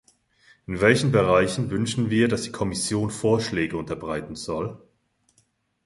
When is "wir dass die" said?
2.09-2.51